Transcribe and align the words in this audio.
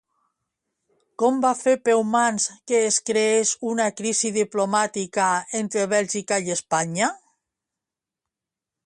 Com 1.23 1.35
va 1.41 1.49
fer 1.57 1.73
Peumans 1.89 2.47
que 2.71 2.79
es 2.85 2.97
creés 3.09 3.51
una 3.73 3.85
crisi 3.99 4.31
diplomàtica 4.39 5.29
entre 5.61 5.85
Bèlgica 5.93 6.41
i 6.49 6.55
Espanya? 6.57 7.11